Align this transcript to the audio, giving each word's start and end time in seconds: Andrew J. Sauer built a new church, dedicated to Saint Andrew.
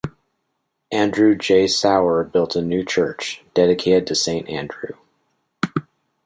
Andrew 0.91 1.35
J. 1.35 1.67
Sauer 1.67 2.23
built 2.23 2.55
a 2.55 2.61
new 2.63 2.83
church, 2.83 3.43
dedicated 3.53 4.07
to 4.07 4.15
Saint 4.15 4.49
Andrew. 4.49 4.95